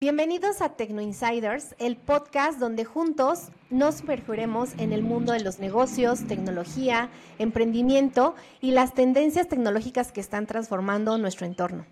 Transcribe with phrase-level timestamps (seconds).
[0.00, 5.58] Bienvenidos a Tecno Insiders, el podcast donde juntos nos sumergiremos en el mundo de los
[5.58, 11.84] negocios, tecnología, emprendimiento y las tendencias tecnológicas que están transformando nuestro entorno.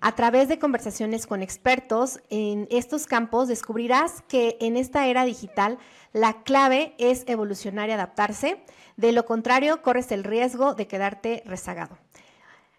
[0.00, 5.78] A través de conversaciones con expertos en estos campos descubrirás que en esta era digital
[6.12, 8.60] la clave es evolucionar y adaptarse.
[8.96, 11.96] De lo contrario, corres el riesgo de quedarte rezagado.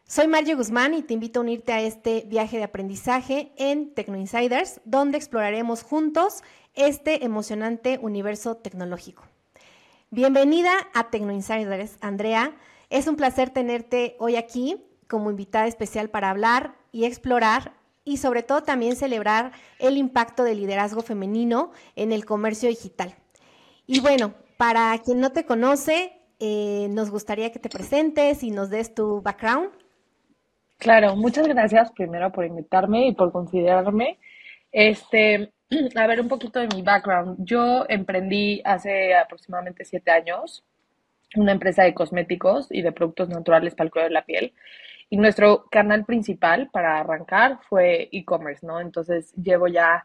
[0.05, 4.17] Soy Margie Guzmán y te invito a unirte a este viaje de aprendizaje en Tecno
[4.17, 6.43] Insiders, donde exploraremos juntos
[6.75, 9.23] este emocionante universo tecnológico.
[10.11, 12.55] Bienvenida a Tecno Insiders, Andrea.
[12.89, 17.73] Es un placer tenerte hoy aquí como invitada especial para hablar y explorar
[18.03, 23.15] y sobre todo también celebrar el impacto del liderazgo femenino en el comercio digital.
[23.87, 28.69] Y bueno, para quien no te conoce, eh, nos gustaría que te presentes y nos
[28.69, 29.82] des tu background.
[30.83, 34.19] Claro, muchas gracias primero por invitarme y por considerarme.
[34.73, 35.53] Este,
[35.95, 37.37] a ver un poquito de mi background.
[37.39, 40.65] Yo emprendí hace aproximadamente siete años
[41.37, 44.53] una empresa de cosméticos y de productos naturales para el cuidado de la piel.
[45.09, 48.81] Y nuestro canal principal para arrancar fue e-commerce, ¿no?
[48.81, 50.03] Entonces llevo ya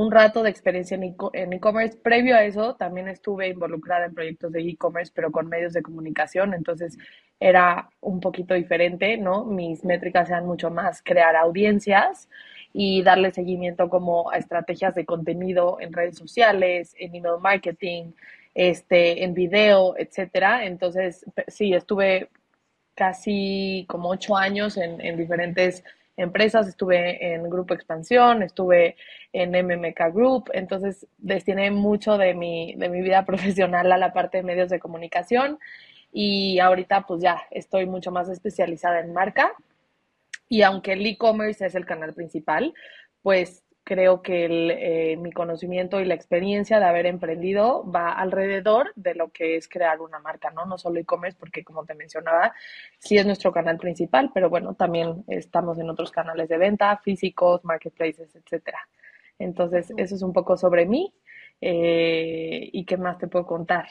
[0.00, 1.98] un rato de experiencia en e-commerce.
[1.98, 6.54] Previo a eso, también estuve involucrada en proyectos de e-commerce, pero con medios de comunicación,
[6.54, 6.96] entonces
[7.38, 9.44] era un poquito diferente, ¿no?
[9.44, 12.28] Mis métricas eran mucho más crear audiencias
[12.72, 18.12] y darle seguimiento como a estrategias de contenido en redes sociales, en email marketing,
[18.54, 20.64] este, en video, etcétera.
[20.64, 22.28] Entonces, sí, estuve
[22.94, 25.84] casi como ocho años en, en diferentes
[26.20, 28.96] empresas, estuve en Grupo Expansión, estuve
[29.32, 34.38] en MMK Group, entonces destiné mucho de mi, de mi vida profesional a la parte
[34.38, 35.58] de medios de comunicación
[36.12, 39.52] y ahorita pues ya estoy mucho más especializada en marca.
[40.48, 42.74] Y aunque el e-commerce es el canal principal,
[43.22, 49.16] pues creo que eh, mi conocimiento y la experiencia de haber emprendido va alrededor de
[49.16, 50.64] lo que es crear una marca, ¿no?
[50.64, 52.54] No solo e-commerce, porque como te mencionaba,
[53.00, 57.64] sí es nuestro canal principal, pero bueno, también estamos en otros canales de venta, físicos,
[57.64, 58.78] marketplaces, etcétera.
[59.40, 61.12] Entonces, eso es un poco sobre mí.
[61.60, 63.88] Eh, ¿Y qué más te puedo contar?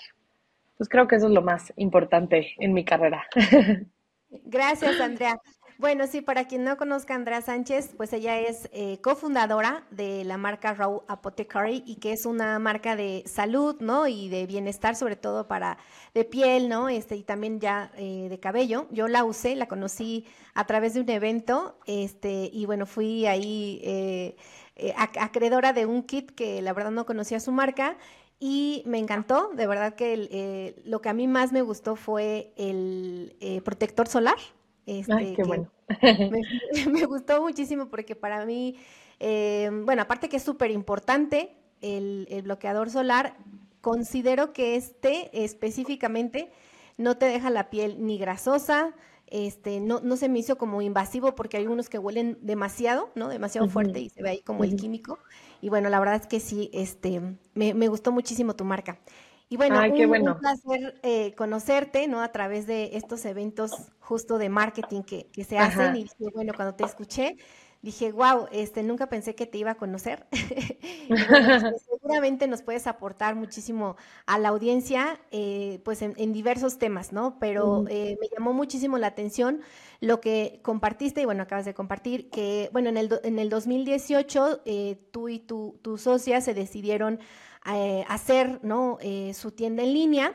[0.78, 3.28] Pues creo que eso es lo más importante en mi carrera.
[4.30, 5.36] Gracias, Andrea.
[5.80, 10.36] Bueno, sí, para quien no conozca Andrea Sánchez, pues ella es eh, cofundadora de la
[10.36, 14.06] marca Raw Apothecary y que es una marca de salud, ¿no?
[14.06, 15.78] Y de bienestar, sobre todo para
[16.14, 16.90] de piel, ¿no?
[16.90, 18.88] Este, y también ya eh, de cabello.
[18.92, 23.80] Yo la usé, la conocí a través de un evento, este, y bueno, fui ahí
[23.86, 24.36] eh,
[24.98, 27.98] acreedora de un kit que la verdad no conocía su marca
[28.38, 33.62] y me encantó, de verdad que lo que a mí más me gustó fue el
[33.64, 34.38] protector solar,
[34.90, 35.72] este, qué bueno.
[36.92, 38.78] Me, gustó muchísimo porque para mí,
[39.20, 43.38] eh, bueno, aparte que es súper importante el, bloqueador solar,
[43.82, 46.52] considero que este específicamente
[46.98, 48.94] no te deja la piel ni grasosa,
[49.28, 53.30] este, no, no se me hizo como invasivo porque hay unos que huelen demasiado, ¿no?
[53.30, 55.20] Demasiado fuerte y se ve ahí como el químico.
[55.62, 57.22] Y bueno, la verdad es que sí, este,
[57.54, 59.00] me, me gustó muchísimo tu marca.
[59.52, 62.22] Y bueno, un, placer eh, conocerte, ¿no?
[62.22, 65.96] A través de estos eventos justo de marketing que, que se hacen.
[65.96, 67.36] Y dije, bueno, cuando te escuché,
[67.82, 70.28] dije, wow, este, nunca pensé que te iba a conocer.
[71.10, 73.96] Pues, seguramente nos puedes aportar muchísimo
[74.28, 77.40] a la audiencia, eh, pues en, diversos temas, ¿no?
[77.40, 79.62] Pero eh, me llamó muchísimo la atención
[80.02, 84.62] lo que compartiste, y bueno, acabas de compartir, que, bueno, en el, en el 2018
[85.10, 87.20] tú y tu, tu socia se decidieron
[87.66, 88.98] eh, hacer ¿no?
[89.02, 90.34] Eh, su tienda en línea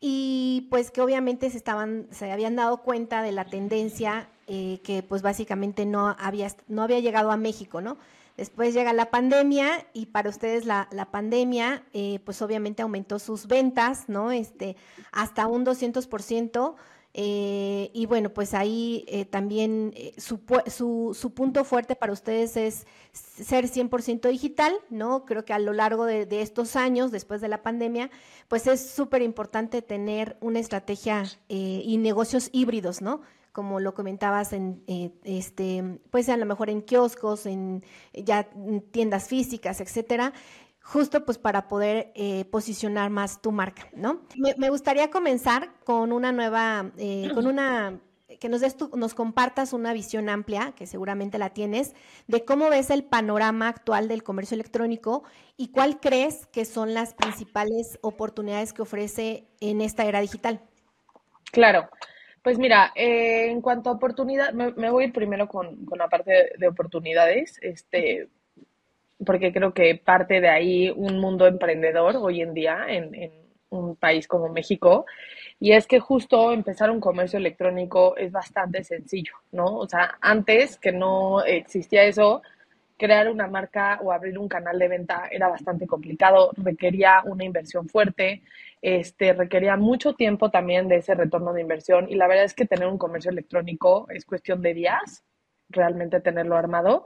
[0.00, 5.02] y pues que obviamente se, estaban, se habían dado cuenta de la tendencia eh, que
[5.02, 7.98] pues básicamente no había, no había llegado a México, ¿no?
[8.36, 11.82] Después llega la pandemia y para ustedes la, la pandemia
[12.24, 14.30] pues obviamente aumentó sus ventas, ¿no?
[14.30, 14.76] Este,
[15.10, 16.74] hasta un 200%.
[17.18, 20.38] Eh, y bueno, pues ahí eh, también eh, su,
[21.14, 25.24] su, punto fuerte para ustedes es ser 100% digital, ¿no?
[25.24, 28.10] Creo que a lo largo de, estos años, después de la pandemia,
[28.48, 33.22] pues es súper importante tener una estrategia y negocios híbridos, ¿no?
[33.50, 34.82] Como lo comentabas en,
[35.24, 38.46] este, pues a lo mejor en kioscos, en ya
[38.90, 40.34] tiendas físicas, etcétera,
[40.86, 44.22] justo pues para poder eh, posicionar más tu marca, ¿no?
[44.36, 47.98] Me, gustaría comenzar con una nueva, eh, con una,
[48.38, 51.94] que nos, des nos compartas una visión amplia, que seguramente la tienes,
[52.28, 55.24] de cómo ves el panorama actual del comercio electrónico
[55.56, 60.60] y cuál crees que son las principales oportunidades que ofrece en esta era digital.
[61.50, 61.88] Claro.
[62.42, 66.52] Pues mira, eh, en cuanto a oportunidad, me, voy primero con, con la parte de,
[66.58, 67.58] de oportunidades.
[67.60, 68.28] Este,
[69.24, 73.32] porque creo que parte de ahí un mundo emprendedor hoy en día en, en
[73.70, 75.06] un país como México.
[75.58, 79.64] Y es que justo empezar un comercio electrónico es bastante sencillo, ¿no?
[79.76, 82.42] O sea, antes que no existía eso,
[82.98, 87.88] crear una marca o abrir un canal de venta era bastante complicado, requería una inversión
[87.88, 88.42] fuerte,
[88.82, 92.66] este, requería mucho tiempo también de ese retorno de inversión y la verdad es que
[92.66, 95.24] tener un comercio electrónico es cuestión de días
[95.68, 97.04] realmente tenerlo armado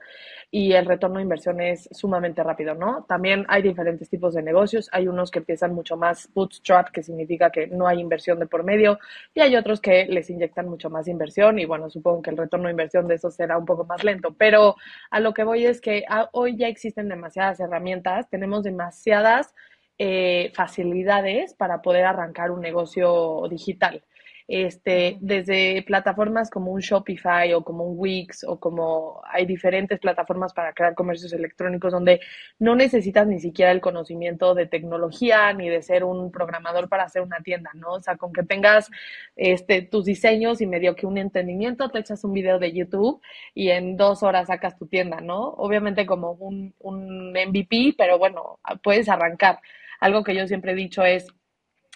[0.50, 3.04] y el retorno de inversión es sumamente rápido, ¿no?
[3.08, 7.50] También hay diferentes tipos de negocios, hay unos que empiezan mucho más bootstrap, que significa
[7.50, 8.98] que no hay inversión de por medio,
[9.34, 12.66] y hay otros que les inyectan mucho más inversión y bueno, supongo que el retorno
[12.66, 14.76] de inversión de eso será un poco más lento, pero
[15.10, 19.54] a lo que voy es que ah, hoy ya existen demasiadas herramientas, tenemos demasiadas
[19.98, 24.02] eh, facilidades para poder arrancar un negocio digital
[24.52, 30.52] este, desde plataformas como un Shopify o como un Wix o como hay diferentes plataformas
[30.52, 32.20] para crear comercios electrónicos donde
[32.58, 37.22] no necesitas ni siquiera el conocimiento de tecnología ni de ser un programador para hacer
[37.22, 37.92] una tienda, ¿no?
[37.92, 38.90] O sea, con que tengas
[39.36, 43.22] este, tus diseños y medio que un entendimiento, te echas un video de YouTube
[43.54, 45.50] y en dos horas sacas tu tienda, ¿no?
[45.50, 49.60] Obviamente como un, un MVP, pero bueno, puedes arrancar.
[50.00, 51.28] Algo que yo siempre he dicho es,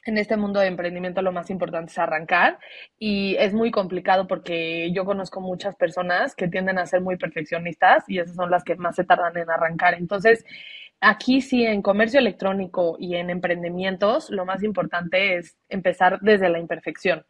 [0.05, 2.59] en este mundo de emprendimiento lo más importante es arrancar
[2.99, 8.05] y es muy complicado porque yo conozco muchas personas que tienden a ser muy perfeccionistas
[8.09, 9.95] y esas son las que más se tardan en arrancar.
[9.95, 10.45] Entonces,
[11.01, 16.59] aquí sí, en comercio electrónico y en emprendimientos, lo más importante es empezar desde la
[16.59, 17.25] imperfección.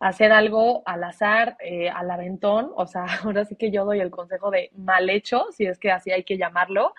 [0.00, 4.10] Hacer algo al azar, eh, al aventón, o sea, ahora sí que yo doy el
[4.10, 6.94] consejo de mal hecho, si es que así hay que llamarlo,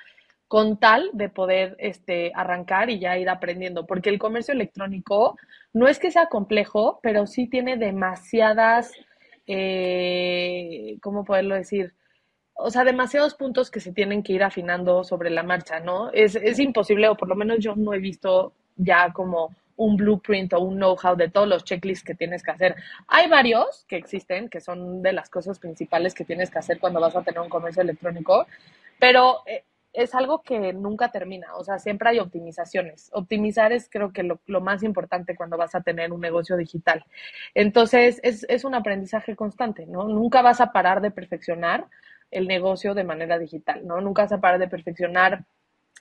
[0.50, 5.38] con tal de poder este, arrancar y ya ir aprendiendo, porque el comercio electrónico
[5.74, 8.92] no es que sea complejo, pero sí tiene demasiadas,
[9.46, 11.94] eh, ¿cómo poderlo decir?
[12.56, 16.12] O sea, demasiados puntos que se tienen que ir afinando sobre la marcha, ¿no?
[16.14, 20.54] Es, es imposible, o por lo menos yo no he visto ya como un blueprint
[20.54, 22.76] o un know-how de todos los checklists que tienes que hacer.
[23.08, 27.00] Hay varios que existen, que son de las cosas principales que tienes que hacer cuando
[27.00, 28.48] vas a tener un comercio electrónico,
[29.00, 29.64] pero eh,
[29.94, 33.10] es algo que nunca termina, o sea, siempre hay optimizaciones.
[33.14, 37.06] Optimizar es creo que lo, más importante cuando vas a tener un negocio digital.
[37.56, 40.08] Entonces, es, es, un aprendizaje constante, ¿no?
[40.08, 41.88] Nunca vas a parar de perfeccionar
[42.32, 44.00] el negocio de manera digital, ¿no?
[44.02, 45.46] Nunca vas a parar de perfeccionar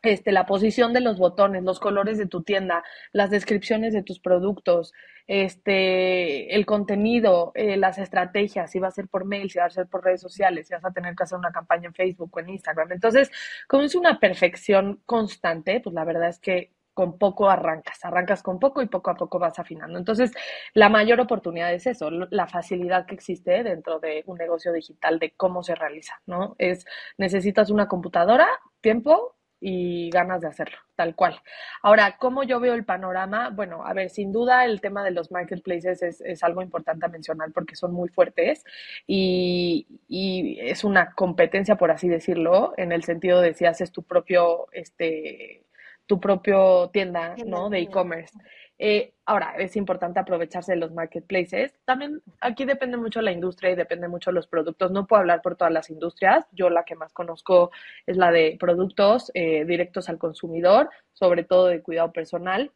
[0.02, 4.20] este, la posición de los botones, los colores de tu tienda, las descripciones de tus
[4.20, 4.92] productos,
[5.28, 9.70] este, el contenido, eh, las estrategias, si va a ser por mail, si va a
[9.70, 12.40] ser por redes sociales, si vas a tener que hacer una campaña en Facebook o
[12.40, 12.92] en Instagram.
[12.92, 13.30] Entonces,
[13.68, 18.58] como es una perfección constante, pues la verdad es que con poco arrancas, arrancas con
[18.58, 19.98] poco y poco a poco vas afinando.
[19.98, 20.32] Entonces,
[20.74, 25.32] la mayor oportunidad es eso, la facilidad que existe dentro de un negocio digital de
[25.36, 26.56] cómo se realiza, ¿no?
[26.58, 26.84] Es,
[27.16, 28.48] necesitas una computadora,
[28.80, 31.40] tiempo y ganas de hacerlo, tal cual.
[31.82, 33.50] Ahora, ¿cómo yo veo el panorama?
[33.50, 37.08] Bueno, a ver, sin duda el tema de los marketplaces es, es algo importante a
[37.08, 38.64] mencionar porque son muy fuertes
[39.06, 44.02] y, y, es una competencia, por así decirlo, en el sentido de si haces tu
[44.02, 45.64] propio, este,
[46.06, 47.68] tu propio tienda, ¿no?
[47.68, 48.36] De e-commerce.
[48.78, 51.74] Eh, ahora, es importante aprovecharse de los marketplaces.
[51.84, 54.90] También aquí depende mucho la industria y depende mucho los productos.
[54.92, 56.46] No puedo hablar por todas las industrias.
[56.52, 57.70] Yo la que más conozco
[58.06, 62.72] es la de productos eh, directos al consumidor, sobre todo de cuidado personal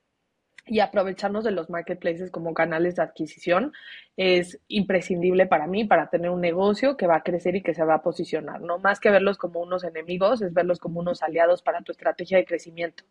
[0.64, 3.72] y aprovecharnos de los marketplaces como canales de adquisición
[4.16, 7.84] es imprescindible para mí para tener un negocio que va a crecer y que se
[7.84, 8.78] va a posicionar, ¿no?
[8.78, 12.44] Más que verlos como unos enemigos, es verlos como unos aliados para tu estrategia de
[12.44, 13.04] crecimiento.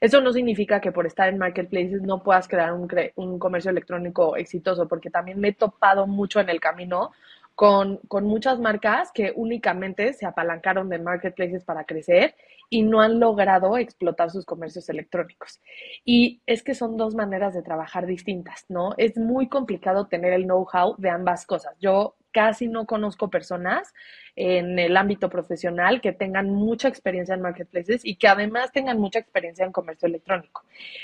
[0.00, 4.36] Eso no significa que por estar en marketplaces no puedas crear un, un comercio electrónico
[4.36, 7.12] exitoso, porque también me he topado mucho en el camino
[7.58, 12.36] con, con, muchas marcas que únicamente se apalancaron de marketplaces para crecer
[12.70, 15.60] y no han logrado explotar sus comercios electrónicos.
[16.04, 18.94] Y es que son dos maneras de trabajar distintas, ¿no?
[18.96, 21.74] Es muy complicado tener el know-how de ambas cosas.
[21.80, 23.92] Yo casi no conozco personas
[24.36, 29.18] en el ámbito profesional que tengan mucha experiencia en marketplaces y que además tengan mucha
[29.18, 30.62] experiencia en comercio electrónico.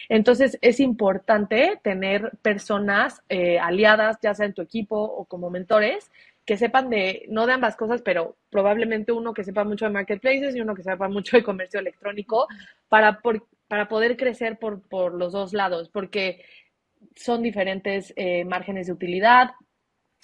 [0.09, 6.11] Entonces, es importante tener personas eh, aliadas, ya sea en tu equipo o como mentores,
[6.45, 10.55] que sepan de, no de ambas cosas, pero probablemente uno que sepa mucho de marketplaces
[10.55, 12.47] y uno que sepa mucho de comercio electrónico
[12.89, 13.21] para,
[13.69, 16.45] para poder crecer por, por, los dos lados, porque
[17.17, 19.51] son diferentes eh, márgenes de utilidad,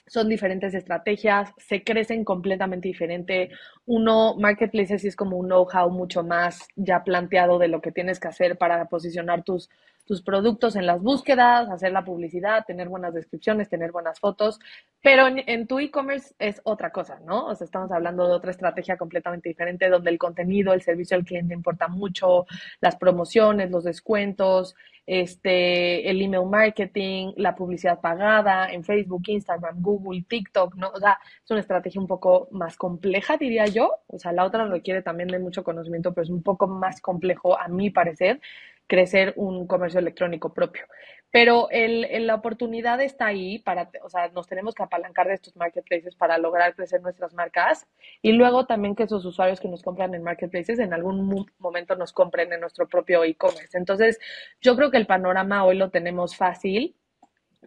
[0.07, 3.51] son diferentes estrategias, se crecen completamente diferente.
[3.87, 8.29] Uno, marketplaces es como un know-how mucho más ya planteado de lo que tienes que
[8.29, 9.71] hacer para posicionar tus,
[10.11, 14.59] tus productos en las búsquedas, hacer la publicidad, tener buenas descripciones, tener buenas fotos,
[15.01, 17.47] pero en, tu e-commerce es otra cosa, ¿no?
[17.47, 21.25] O sea, estamos hablando de otra estrategia completamente diferente donde el contenido, el servicio al
[21.25, 22.45] cliente importa mucho,
[22.81, 24.75] las promociones, los descuentos,
[25.07, 30.91] este, el email marketing, la publicidad pagada en Facebook, Instagram, Google, TikTok, ¿no?
[30.91, 33.91] O sea, es una estrategia un poco más compleja, diría yo.
[34.07, 37.59] O sea, la otra requiere también de mucho conocimiento, pero es un poco más complejo,
[37.59, 38.41] a mi parecer,
[38.87, 40.85] crecer un comercio electrónico propio.
[41.31, 45.55] Pero el, la oportunidad está ahí para, o sea, nos tenemos que apalancar de estos
[45.57, 47.87] marketplaces para lograr crecer nuestras marcas
[48.21, 52.13] y luego también que esos usuarios que nos compran en marketplaces en algún momento nos
[52.13, 53.79] compren en nuestro propio e-commerce.
[53.79, 54.19] Entonces,
[54.61, 56.97] yo creo que el panorama hoy lo tenemos fácil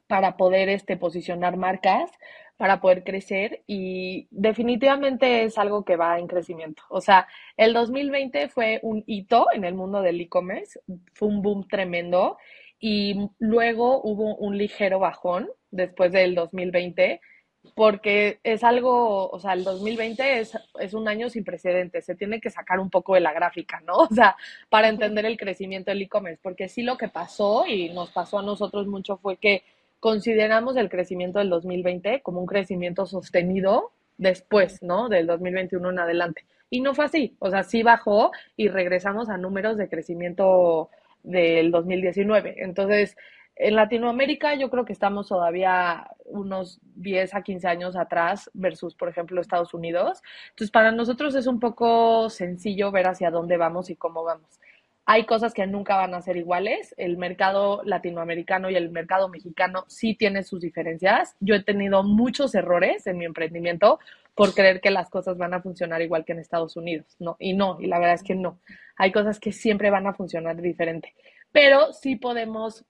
[0.08, 2.12] para poder este, posicionar marcas,
[2.58, 6.84] para poder crecer y definitivamente es algo que va en crecimiento.
[6.90, 7.28] O sea,
[7.58, 10.80] el 2020 fue un hito en el mundo del e-commerce,
[11.14, 12.38] fue un boom tremendo
[12.86, 17.22] y luego hubo un ligero bajón después del 2020
[17.76, 22.42] porque es algo, o sea, el 2020 es, es un año sin precedentes, se tiene
[22.42, 23.94] que sacar un poco de la gráfica, ¿no?
[24.12, 24.36] O sea,
[24.68, 28.44] para entender el crecimiento del e-commerce, porque sí lo que pasó y nos pasó a
[28.44, 29.64] nosotros mucho fue que
[30.02, 35.08] consideramos el crecimiento del 2020 como un crecimiento sostenido después, ¿no?
[35.08, 36.44] Del 2021 en adelante.
[36.70, 40.90] Y no fue así, o sea, sí bajó y regresamos a números de crecimiento
[41.24, 42.56] del 2019.
[42.64, 43.16] Entonces,
[43.56, 49.10] en Latinoamérica yo creo que estamos todavía unos 10 a 15 años atrás versus, por
[49.10, 50.22] ejemplo, Estados Unidos.
[50.50, 54.60] Entonces, para nosotros es un poco sencillo ver hacia dónde vamos y cómo vamos.
[55.06, 56.96] Hay cosas que nunca van a ser iguales.
[56.98, 61.36] El mercado latinoamericano y el mercado mexicano sí tienen sus diferencias.
[61.42, 64.00] Yo he tenido muchos errores en mi emprendimiento
[64.34, 67.16] por creer que las cosas van a funcionar igual que en Estados Unidos.
[67.20, 68.60] No, y no, y la verdad es que no.
[68.96, 71.14] Hay cosas que siempre van a funcionar diferente.
[71.52, 72.86] Pero sí podemos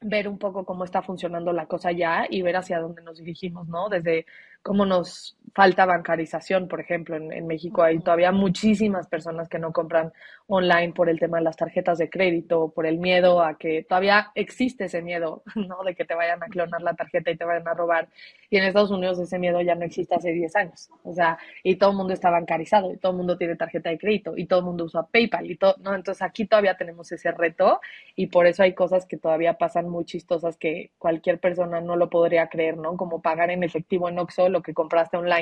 [0.00, 3.68] ver un poco cómo está funcionando la cosa ya y ver hacia dónde nos dirigimos,
[3.68, 3.88] ¿no?
[3.88, 4.24] Desde
[4.62, 10.12] cómo nos falta bancarización, por ejemplo, en, México hay todavía muchísimas personas que no compran
[10.46, 14.30] online por el tema de las tarjetas de crédito, por el miedo a que todavía
[14.34, 15.82] existe ese miedo, ¿no?
[15.84, 18.08] De que te vayan a clonar la tarjeta y te vayan a robar.
[18.50, 20.90] Y en Estados Unidos ese miedo ya no existe hace 10 años.
[21.04, 23.98] O sea, y todo el mundo está bancarizado, y todo el mundo tiene tarjeta de
[23.98, 25.94] crédito, y todo el mundo usa PayPal, y todo, ¿no?
[25.94, 27.80] Entonces aquí todavía tenemos ese reto,
[28.16, 32.10] y por eso hay cosas que todavía pasan muy chistosas que cualquier persona no lo
[32.10, 32.96] podría creer, ¿no?
[32.96, 35.39] Como pagar en efectivo en Oxxo lo que compraste online.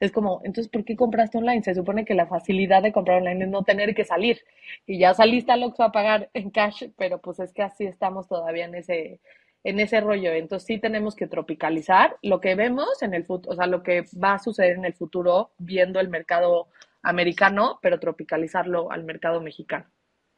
[0.00, 1.62] Es como, entonces, ¿por qué compraste online?
[1.62, 4.44] Se supone que la facilidad de comprar online es no tener que salir.
[4.86, 8.28] Y ya saliste al Oxxo a pagar en cash, pero pues es que así estamos
[8.28, 9.20] todavía en ese
[9.64, 10.32] en ese rollo.
[10.32, 14.04] Entonces sí tenemos que tropicalizar lo que vemos en el futuro, o sea, lo que
[14.22, 16.68] va a suceder en el futuro viendo el mercado
[17.02, 19.86] americano, pero tropicalizarlo al mercado mexicano.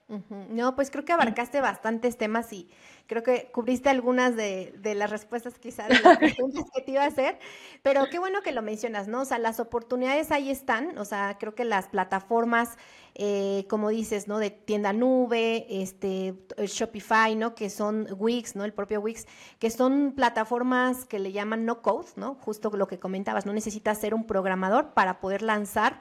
[0.07, 2.69] No, pues creo que abarcaste bastantes temas y
[3.07, 7.07] creo que cubriste algunas de, las respuestas quizás de las preguntas que te iba a
[7.07, 7.39] hacer,
[7.83, 9.23] pero qué bueno que lo mencionas, ¿no?
[9.23, 12.77] O sea, las oportunidades ahí están, o sea, creo que las plataformas,
[13.15, 14.39] eh, como dices, ¿no?
[14.39, 17.55] De tienda nube, este, Shopify, ¿no?
[17.55, 18.65] Que son Wix, ¿no?
[18.65, 19.27] El propio Wix,
[19.59, 22.35] que son plataformas que le llaman no code, ¿no?
[22.35, 25.99] Justo lo que comentabas, no necesitas ser un programador para poder lanzar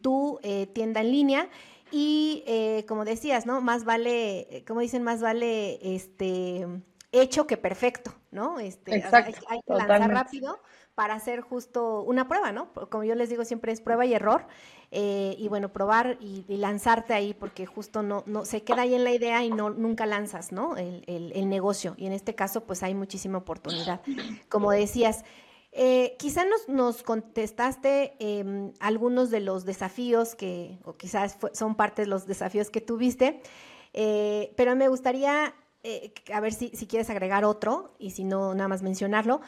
[0.00, 1.48] tu eh, tienda en línea
[1.90, 3.60] y eh, como decías, ¿no?
[3.60, 6.66] Más vale, eh, como dicen, más vale este
[7.12, 8.58] hecho que perfecto, ¿no?
[8.58, 10.60] Este, hay, que lanzar rápido
[10.94, 12.72] para hacer justo una prueba, ¿no?
[12.72, 14.46] Como yo les digo, siempre es prueba y error.
[14.90, 19.04] Eh, y bueno, probar y, lanzarte ahí, porque justo no, no se queda ahí en
[19.04, 20.76] la idea y no nunca lanzas, ¿no?
[20.76, 21.94] El, el, el negocio.
[21.96, 24.00] Y en este caso, pues hay muchísima oportunidad.
[24.48, 25.24] Como decías,
[25.76, 32.02] eh, quizá nos, nos contestaste em, algunos de los desafíos que, o quizás son parte
[32.02, 33.40] de los desafíos que tuviste,
[33.92, 35.52] eh, pero me gustaría,
[35.82, 39.40] eh, a ver si, si, quieres agregar otro, y si no, nada más mencionarlo,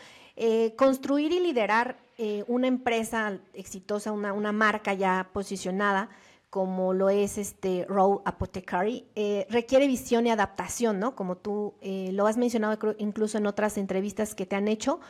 [0.77, 1.97] construir y liderar
[2.47, 6.11] una empresa exitosa, una, una, marca ya posicionada,
[6.51, 9.07] como lo es este Row Apothecary,
[9.49, 11.17] requiere visión y adaptación, ¿no?
[11.17, 15.01] Como tú lo has mencionado incluso en otras entrevistas que te han hecho.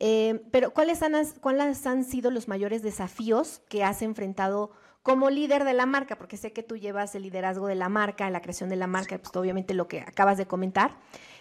[0.00, 4.70] Eh, pero ¿cuáles han, ¿cuáles han sido los mayores desafíos que has enfrentado
[5.02, 6.16] como líder de la marca?
[6.16, 9.18] Porque sé que tú llevas el liderazgo de la marca, la creación de la marca,
[9.18, 10.92] pues obviamente lo que acabas de comentar,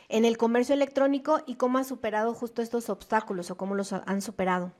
[0.10, 4.22] en el comercio electrónico y cómo has superado justo estos obstáculos o cómo los han
[4.22, 4.74] superado.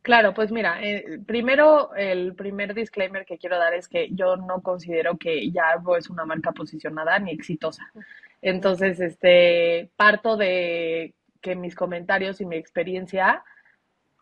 [0.00, 4.62] Claro, pues mira, eh, primero el primer disclaimer que quiero dar es que yo no
[4.62, 7.92] considero que Yarbo es una marca posicionada ni exitosa.
[8.40, 13.42] Entonces, este, parto de que mis comentarios y mi experiencia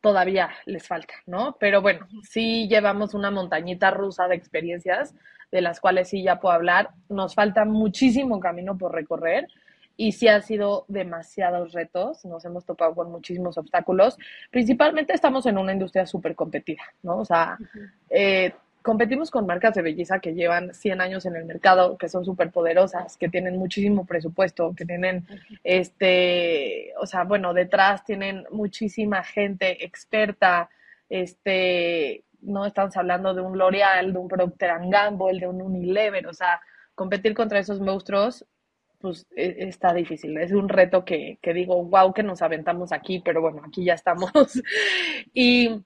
[0.00, 1.56] todavía les falta, ¿no?
[1.58, 5.14] Pero bueno, sí llevamos una montañita rusa de experiencias
[5.50, 6.90] de las cuales sí ya puedo hablar.
[7.08, 9.48] Nos falta muchísimo camino por recorrer
[9.96, 14.16] y sí ha sido demasiados retos, nos hemos topado con muchísimos obstáculos.
[14.50, 17.18] Principalmente estamos en una industria súper competida, ¿no?
[17.18, 17.58] O sea,
[18.10, 18.52] eh,
[18.86, 22.52] competimos con marcas de belleza que llevan 100 años en el mercado, que son súper
[22.52, 25.26] poderosas, que tienen muchísimo presupuesto, que tienen,
[25.64, 30.70] este, o sea, bueno, detrás tienen muchísima gente experta,
[31.08, 36.32] este, no estamos hablando de un L'Oreal, de un Procter Gamble, de un Unilever, o
[36.32, 36.60] sea,
[36.94, 38.46] competir contra esos monstruos
[39.00, 40.38] pues e, está difícil.
[40.38, 43.94] Es un reto que, que, digo, wow, que nos aventamos aquí, pero bueno, aquí ya
[43.94, 44.30] estamos.
[45.34, 45.82] y,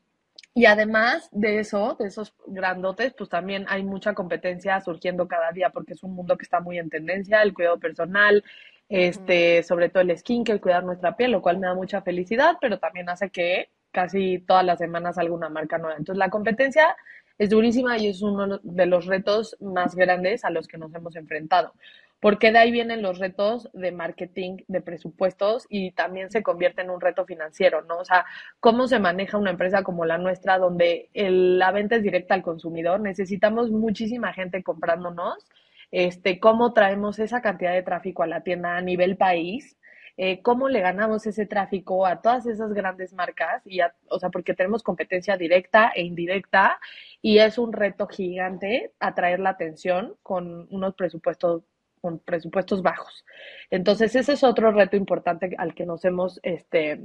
[0.54, 5.70] y además de eso, de esos grandotes, pues también hay mucha competencia surgiendo cada día,
[5.70, 8.44] porque es un mundo que está muy en tendencia, el cuidado personal,
[8.88, 12.02] este, sobre todo el skin, que el cuidar nuestra piel, lo cual me da mucha
[12.02, 15.96] felicidad, pero también hace que casi todas las semanas alguna marca nueva.
[15.96, 16.96] Entonces la competencia
[17.38, 21.16] es durísima y es uno de los retos más grandes a los que nos hemos
[21.16, 21.72] enfrentado
[22.20, 26.90] porque de ahí vienen los retos de marketing, de presupuestos y también se convierte en
[26.90, 27.98] un reto financiero, ¿no?
[27.98, 28.26] O sea,
[28.60, 33.00] cómo se maneja una empresa como la nuestra, donde la venta es directa al consumidor,
[33.00, 35.46] necesitamos muchísima gente comprándonos,
[35.90, 39.76] este, cómo traemos esa cantidad de tráfico a la tienda a nivel país,
[40.16, 44.52] eh, cómo le ganamos ese tráfico a todas esas grandes marcas, y o sea, porque
[44.54, 46.78] tenemos competencia directa e indirecta,
[47.22, 51.62] y es un reto gigante atraer la atención con unos presupuestos
[52.00, 53.24] con presupuestos bajos.
[53.70, 57.00] Entonces, ese es otro reto importante al que nos hemos este,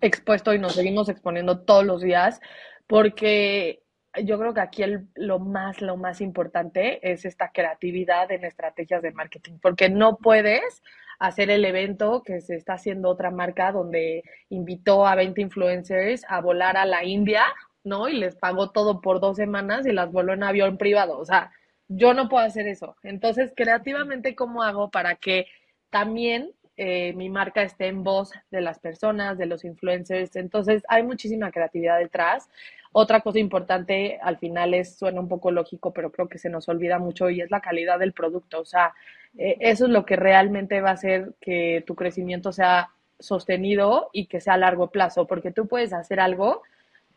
[0.00, 2.40] expuesto y nos seguimos exponiendo todos los días,
[2.86, 3.82] porque
[4.24, 4.82] yo creo que aquí
[5.14, 10.82] lo más, lo más importante es esta creatividad en estrategias de marketing, porque no puedes
[11.18, 16.40] hacer el evento que se está haciendo otra marca donde invitó a 20 influencers a
[16.40, 17.44] volar a la India,
[17.84, 18.08] ¿no?
[18.08, 21.18] Y les pagó todo por dos semanas y las voló en avión privado.
[21.18, 21.52] O sea,
[21.90, 22.96] yo no puedo hacer eso.
[23.02, 25.46] Entonces, creativamente, ¿cómo hago para que
[25.90, 30.36] también eh, mi marca esté en voz de las personas, de los influencers?
[30.36, 32.48] Entonces, hay muchísima creatividad detrás.
[32.92, 36.68] Otra cosa importante, al final es, suena un poco lógico, pero creo que se nos
[36.68, 38.60] olvida mucho y es la calidad del producto.
[38.60, 38.94] O sea,
[39.36, 44.26] eh, eso es lo que realmente va a hacer que tu crecimiento sea sostenido y
[44.26, 46.62] que sea a largo plazo, porque tú puedes hacer algo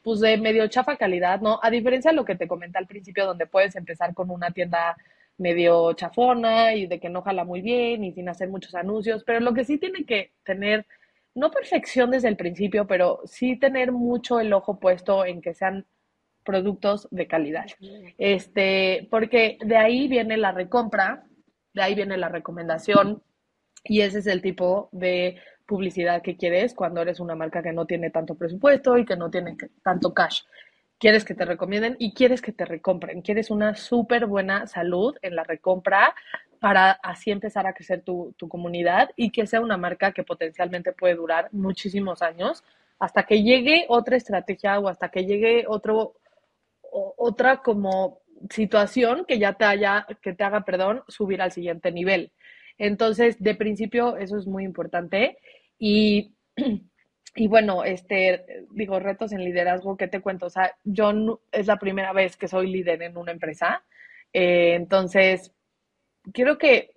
[0.03, 1.59] pues de medio chafa calidad, ¿no?
[1.63, 4.95] A diferencia de lo que te comenté al principio, donde puedes empezar con una tienda
[5.37, 9.39] medio chafona y de que no jala muy bien y sin hacer muchos anuncios, pero
[9.39, 10.85] lo que sí tiene que tener,
[11.33, 15.85] no perfección desde el principio, pero sí tener mucho el ojo puesto en que sean
[16.43, 17.65] productos de calidad.
[18.17, 21.23] Este, porque de ahí viene la recompra,
[21.73, 23.23] de ahí viene la recomendación
[23.85, 27.85] y ese es el tipo de publicidad que quieres cuando eres una marca que no
[27.85, 30.41] tiene tanto presupuesto y que no tiene tanto cash.
[30.97, 33.21] Quieres que te recomienden y quieres que te recompren.
[33.21, 36.15] Quieres una súper buena salud en la recompra
[36.59, 40.93] para así empezar a crecer tu, tu, comunidad y que sea una marca que potencialmente
[40.93, 42.63] puede durar muchísimos años
[42.99, 46.13] hasta que llegue otra estrategia o hasta que llegue otro,
[47.17, 52.31] otra como situación que ya te haya, que te haga, perdón, subir al siguiente nivel.
[52.77, 55.37] Entonces, de principio, eso es muy importante.
[55.77, 56.35] Y,
[57.35, 60.47] y bueno, este, digo, retos en liderazgo, ¿qué te cuento?
[60.47, 63.83] O sea, yo es la primera vez que soy líder en una empresa.
[64.33, 65.53] Eh, entonces,
[66.33, 66.95] quiero que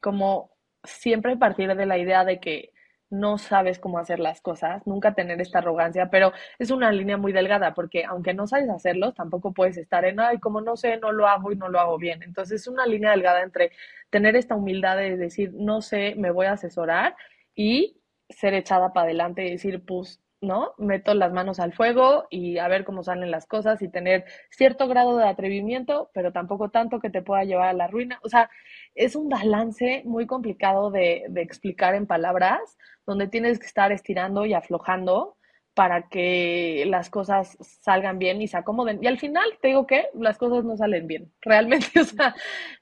[0.00, 0.52] como
[0.84, 2.73] siempre partir de la idea de que
[3.14, 7.32] no sabes cómo hacer las cosas, nunca tener esta arrogancia, pero es una línea muy
[7.32, 11.12] delgada porque aunque no sabes hacerlo, tampoco puedes estar en, ay, como no sé, no
[11.12, 12.22] lo hago y no lo hago bien.
[12.22, 13.70] Entonces es una línea delgada entre
[14.10, 17.16] tener esta humildad de decir, no sé, me voy a asesorar
[17.54, 20.74] y ser echada para adelante y decir, pues, ¿no?
[20.78, 24.88] Meto las manos al fuego y a ver cómo salen las cosas y tener cierto
[24.88, 28.20] grado de atrevimiento, pero tampoco tanto que te pueda llevar a la ruina.
[28.22, 28.50] O sea,
[28.94, 34.54] es un balance muy complicado de, explicar en palabras, donde tienes que estar estirando y
[34.54, 35.36] aflojando
[35.74, 39.02] para que las cosas salgan bien y se acomoden.
[39.02, 42.00] Y al final te digo que las cosas no salen bien, realmente.
[42.00, 42.34] O sea,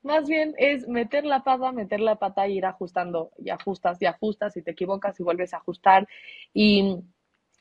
[0.03, 4.07] más bien es meter la pata, meter la pata y ir ajustando y ajustas y
[4.07, 6.07] ajustas y te equivocas y vuelves a ajustar.
[6.53, 6.99] Y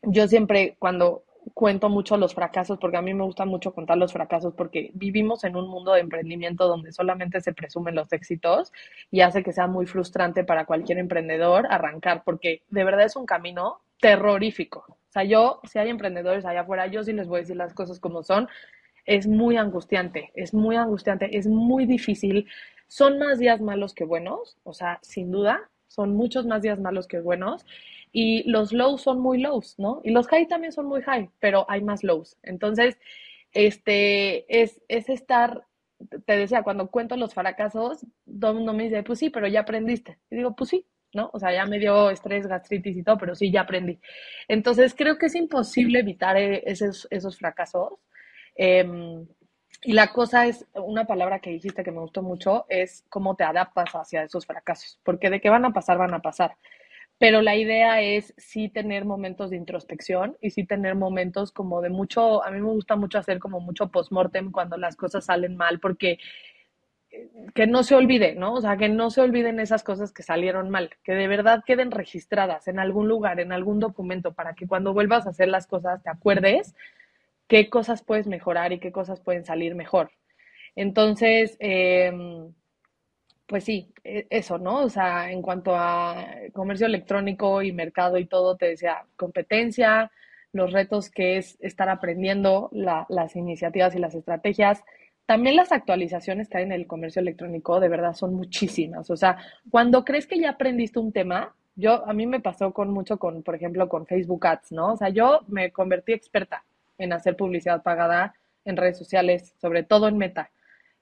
[0.04, 4.14] yo siempre cuando cuento mucho los fracasos, porque a mí me gusta mucho contar los
[4.14, 8.72] fracasos, porque vivimos en un mundo de emprendimiento donde solamente se presumen los éxitos
[9.10, 13.26] y hace que sea muy frustrante para cualquier emprendedor arrancar, porque de verdad es un
[13.26, 14.86] camino terrorífico.
[14.88, 17.74] O sea, yo, si hay emprendedores allá afuera, yo sí les voy a decir las
[17.74, 18.48] cosas como son.
[19.06, 22.48] Es muy angustiante, es muy angustiante, es muy difícil.
[22.88, 27.08] Son más días malos que buenos, o sea, sin duda, son muchos más días malos
[27.08, 27.66] que buenos
[28.12, 30.02] y los lows son muy lows, ¿no?
[30.04, 32.38] Y los high también son muy high, pero hay más lows.
[32.43, 32.97] Entonces,
[33.54, 35.65] este, es, es estar
[36.26, 40.17] te decía, cuando cuento los fracasos, mundo me dice, pues sí, pero ya aprendiste.
[40.30, 41.30] Y digo, pues sí, ¿no?
[41.34, 44.00] O sea, ya me dio estrés, gastritis y todo, pero sí, ya aprendí.
[44.47, 47.93] Entonces, creo que es imposible evitar eh, esos, esos fracasos.
[48.56, 49.26] Em,
[49.84, 53.43] y la cosa es, una palabra que dijiste que me gustó mucho, es cómo te
[53.43, 56.56] adaptas hacia esos fracasos, porque de qué van a pasar, van a pasar.
[57.22, 61.92] Pero la idea es sí tener momentos de introspección y sí tener momentos como de
[61.92, 65.80] mucho, a mí me gusta mucho hacer como mucho postmortem cuando las cosas salen mal,
[65.80, 66.18] porque
[67.12, 68.56] eh, que no se olvide, ¿no?
[68.56, 71.92] O sea, que no se olviden esas cosas que salieron mal, que de verdad queden
[71.92, 76.02] registradas en algún lugar, en algún documento, para que cuando vuelvas a hacer las cosas
[76.02, 76.74] te acuerdes
[77.48, 80.10] qué cosas puedes mejorar y qué cosas pueden salir mejor.
[80.76, 82.54] Entonces, em,
[83.52, 84.78] pues sí, e, eso, ¿no?
[84.84, 90.10] O sea, en cuanto a comercio electrónico y mercado y todo, te decía, competencia,
[90.54, 94.82] los retos que es estar aprendiendo, las iniciativas y las estrategias.
[95.26, 99.10] También las actualizaciones que hay en el comercio electrónico, de verdad, son muchísimas.
[99.10, 99.38] O sea,
[99.70, 103.44] cuando crees que ya aprendiste un tema, yo, a mí me pasó con mucho con,
[103.44, 104.94] por ejemplo, con Facebook Ads, ¿no?
[104.94, 106.64] O sea, yo me convertí experta
[106.98, 108.34] en hacer publicidad pagada
[108.64, 110.52] en redes sociales, sobre todo en Meta.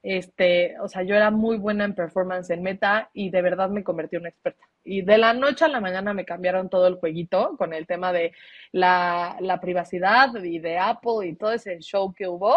[0.02, 3.84] Este, o sea, yo era muy buena en performance en Meta y de verdad me
[3.84, 4.64] convertí en una experta.
[4.82, 8.12] Y de la noche a la mañana me cambiaron todo el jueguito con el tema
[8.12, 8.32] de
[8.72, 12.56] la, la privacidad y de Apple y todo ese show que hubo.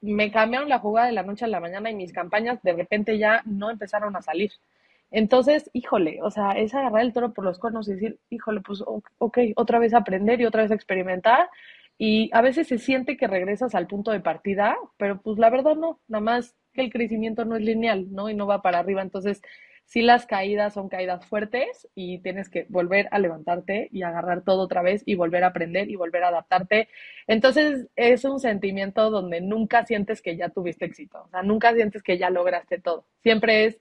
[0.00, 3.18] Me cambiaron la jugada de la noche a la mañana y mis campañas de repente
[3.18, 4.50] ya no empezaron a salir.
[5.10, 8.82] Entonces, híjole, o sea, es agarrar el toro por los cuernos y decir, híjole, pues
[9.18, 11.48] ok, otra vez aprender y otra vez experimentar
[11.98, 15.76] y a veces se siente que regresas al punto de partida, pero pues la verdad
[15.76, 18.28] no, nada más que el crecimiento no es lineal, ¿no?
[18.28, 19.42] Y no va para arriba, entonces
[19.86, 24.62] sí las caídas son caídas fuertes y tienes que volver a levantarte y agarrar todo
[24.62, 26.88] otra vez y volver a aprender y volver a adaptarte.
[27.26, 32.02] Entonces es un sentimiento donde nunca sientes que ya tuviste éxito, o sea, nunca sientes
[32.02, 33.06] que ya lograste todo.
[33.22, 33.78] Siempre es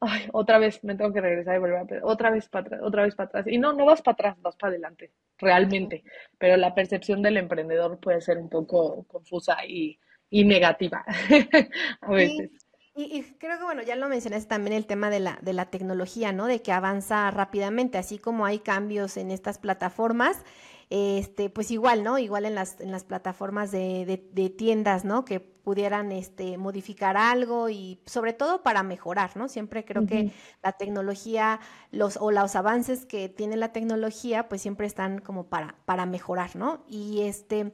[0.00, 3.02] ay, otra vez me tengo que regresar y volver a otra vez para atrás, otra
[3.04, 3.46] vez para atrás.
[3.46, 6.02] Y no, no vas para atrás, vas para adelante, realmente.
[6.38, 9.98] Pero la percepción del emprendedor puede ser un poco confusa y,
[10.30, 11.04] negativa
[12.00, 12.50] a veces.
[12.96, 16.32] Y, creo que, bueno, ya lo mencionaste también el tema de la, de la tecnología,
[16.32, 16.46] ¿no?
[16.46, 20.44] De que avanza rápidamente, así como hay cambios en estas plataformas,
[20.90, 22.18] este, pues igual, ¿no?
[22.18, 25.24] Igual en las, en las plataformas de, de, tiendas, ¿no?
[25.24, 29.48] Que pudieran este, modificar algo y sobre todo para mejorar, ¿no?
[29.48, 30.32] Siempre creo que
[30.64, 31.60] la tecnología
[31.92, 36.56] los, o los avances que tiene la tecnología, pues siempre están como para, para mejorar,
[36.56, 36.82] ¿no?
[36.88, 37.72] Y este,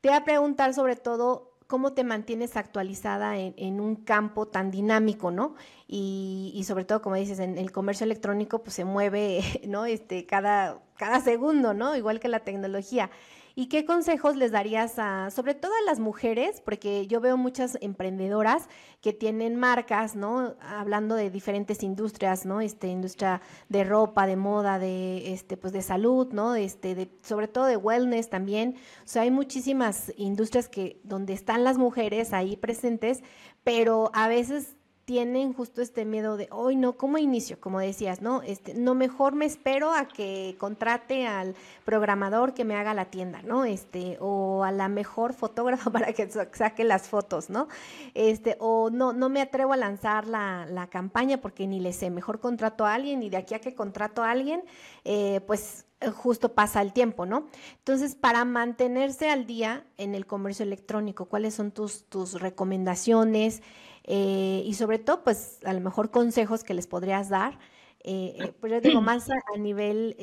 [0.00, 5.30] te voy a preguntar sobre todo cómo te mantienes actualizada en, un campo tan dinámico,
[5.30, 5.54] ¿no?
[5.88, 9.86] Y, sobre todo, como dices, en el comercio electrónico, pues se mueve, ¿no?
[9.86, 11.96] Este, cada, cada segundo, ¿no?
[11.96, 13.10] Igual que la tecnología.
[13.58, 16.60] ¿Y qué consejos les darías a, sobre todo a las mujeres?
[16.60, 18.68] Porque yo veo muchas emprendedoras
[19.00, 20.56] que tienen marcas, ¿no?
[20.60, 22.60] Hablando de diferentes industrias, ¿no?
[22.60, 23.40] Este, industria
[23.70, 26.54] de ropa, de moda, de, este, pues de salud, ¿no?
[26.54, 28.76] Este, de, sobre todo de wellness también.
[29.06, 33.22] O sea, hay muchísimas industrias que, donde están las mujeres ahí presentes,
[33.64, 37.60] pero a veces tienen justo este miedo de, hoy no, ¿cómo inicio?
[37.60, 38.42] Como decías, ¿no?
[38.42, 43.40] Este, no mejor me espero a que contrate al programador que me haga la tienda,
[43.42, 43.64] ¿no?
[43.64, 47.68] Este, o a la mejor fotógrafa para que saque las fotos, ¿no?
[48.14, 52.10] Este, o no, no me atrevo a lanzar la, la campaña porque ni le sé,
[52.10, 54.64] mejor contrato a alguien y de aquí a que contrato a alguien,
[55.04, 57.46] eh, pues justo pasa el tiempo, ¿no?
[57.78, 63.62] Entonces, para mantenerse al día en el comercio electrónico, ¿cuáles son tus, tus recomendaciones?
[64.06, 67.58] Eh, y sobre todo, pues a lo mejor consejos que les podrías dar,
[68.04, 70.16] eh, eh, pues yo digo más a, nivel,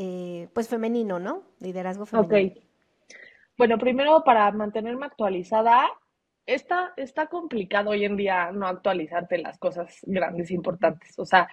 [0.54, 1.43] pues femenino, ¿no?
[1.60, 2.54] Liderazgo femenino.
[2.54, 2.63] Ok.
[3.58, 5.89] Bueno, primero para mantenerme actualizada,
[6.46, 11.19] está, está complicado hoy en día no actualizarte las cosas grandes e importantes.
[11.19, 11.50] O sea,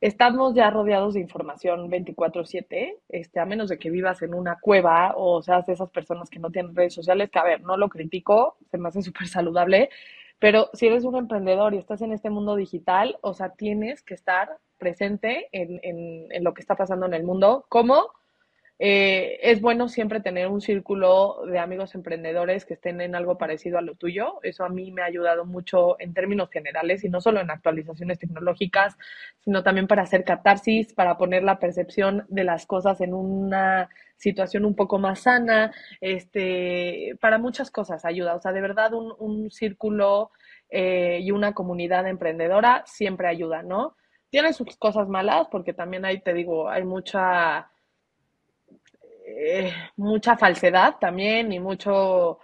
[0.00, 5.14] estamos ya rodeados de información 24/7, este, a menos de que vivas en una cueva
[5.16, 7.88] o seas de esas personas que no tienen redes sociales, que a ver, no lo
[7.88, 9.90] critico, se me hace súper saludable,
[10.38, 14.14] pero si eres un emprendedor y estás en este mundo digital, o sea, tienes que
[14.14, 17.64] estar presente en, en, lo que está pasando en el mundo.
[17.68, 18.12] ¿Cómo?
[18.80, 23.78] Eh, es bueno siempre tener un círculo de amigos emprendedores que estén en algo parecido
[23.78, 24.38] a lo tuyo.
[24.42, 28.18] Eso a mí me ha ayudado mucho en términos generales y no solo en actualizaciones
[28.20, 28.96] tecnológicas,
[29.40, 34.64] sino también para hacer catarsis, para poner la percepción de las cosas en una situación
[34.64, 38.34] un poco más sana, este, para muchas cosas ayuda.
[38.34, 40.30] O sea, de verdad un, un círculo
[40.70, 43.96] eh, y una comunidad emprendedora siempre ayuda, ¿no?
[44.30, 47.70] Tiene sus cosas malas porque también hay, te digo, hay mucha,
[49.36, 52.38] eh, mucha falsedad también y mucho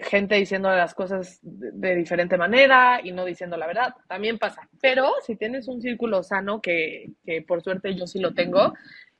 [0.00, 4.68] gente diciendo las cosas de, diferente manera y no diciendo la verdad, también pasa.
[4.80, 8.72] Pero si tienes un círculo sano, que, que por suerte yo sí lo tengo,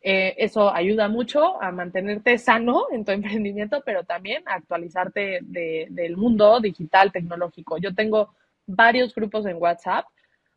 [0.06, 6.16] eh, eso ayuda mucho a mantenerte sano en tu emprendimiento, pero también a actualizarte del
[6.16, 7.78] mundo digital, tecnológico.
[7.78, 8.34] Yo tengo
[8.66, 10.04] varios grupos en WhatsApp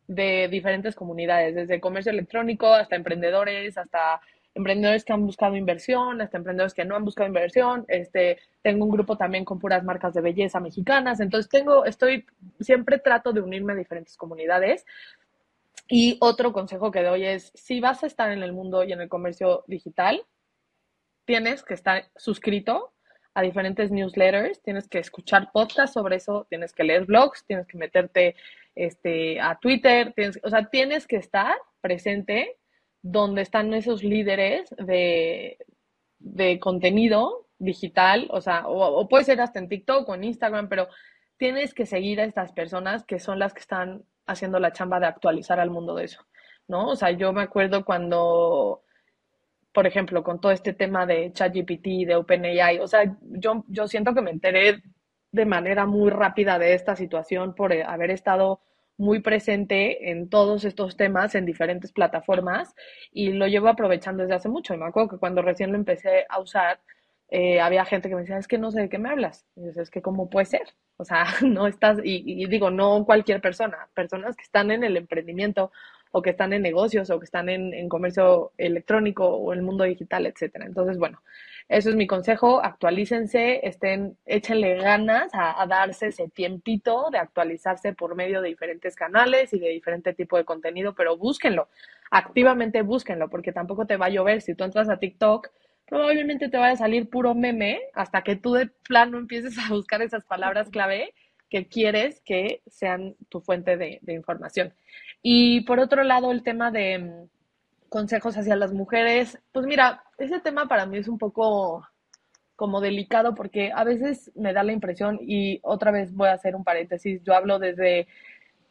[0.06, 4.20] de diferentes comunidades, desde comercio electrónico hasta emprendedores, hasta
[4.58, 7.84] emprendedores que han buscado inversión, hasta emprendedores que no han buscado inversión.
[7.88, 11.20] Este, tengo un grupo también con puras marcas de belleza mexicanas.
[11.20, 12.26] Entonces tengo, estoy,
[12.60, 14.84] siempre trato de unirme a diferentes comunidades.
[15.88, 19.00] Y otro consejo que doy es, si vas a estar en el mundo y en
[19.00, 20.22] el comercio digital,
[21.24, 22.92] tienes que estar suscrito
[23.34, 27.78] a diferentes newsletters, tienes que escuchar podcasts sobre eso, tienes que leer blogs, tienes que
[27.78, 28.34] meterte
[28.74, 32.56] este, a Twitter, tienes, o sea, tienes que estar presente
[33.02, 35.58] donde están esos líderes de,
[36.60, 40.88] contenido digital, o sea, o, puede ser hasta en TikTok o en Instagram, pero
[41.36, 45.06] tienes que seguir a estas personas que son las que están haciendo la chamba de
[45.06, 46.26] actualizar al mundo de eso,
[46.66, 46.88] ¿no?
[46.88, 48.82] O sea, yo me acuerdo cuando,
[49.72, 54.14] por ejemplo, con todo este tema de ChatGPT, de OpenAI, o sea, yo, yo siento
[54.14, 54.82] que me enteré
[55.32, 58.60] de manera muy rápida de esta situación por haber estado
[58.98, 62.74] muy presente en todos estos temas en diferentes plataformas
[63.12, 64.74] y lo llevo aprovechando desde hace mucho.
[64.74, 66.80] Y me acuerdo que cuando recién lo empecé a usar,
[67.30, 69.46] eh, había gente que me decía, es que no sé de qué me hablas.
[69.54, 70.74] Y yo, es que cómo puede ser.
[70.96, 75.70] O sea, no estás, y, digo, no cualquier persona, personas que están en el emprendimiento
[76.12, 79.84] o que están en negocios o que están en, en comercio electrónico o el mundo
[79.84, 80.66] digital, etcétera.
[80.66, 81.20] Entonces, bueno,
[81.68, 88.14] eso es mi consejo, actualícense, estén, échenle ganas a, darse ese tiempito de actualizarse por
[88.14, 91.68] medio de diferentes canales y de diferente tipo de contenido, pero búsquenlo,
[92.10, 94.40] activamente búsquenlo, porque tampoco te va a llover.
[94.40, 95.50] Si tú entras a TikTok,
[95.84, 100.00] probablemente te vaya a salir puro meme hasta que tú de plano empieces a buscar
[100.00, 101.12] esas palabras clave
[101.48, 104.72] que quieres que sean tu fuente de información.
[105.22, 107.28] Y por otro lado, el tema de
[107.88, 111.86] consejos hacia las mujeres, pues mira, ese tema para mí es un poco
[112.56, 116.56] como delicado porque a veces me da la impresión y otra vez voy a hacer
[116.56, 118.08] un paréntesis, yo hablo desde,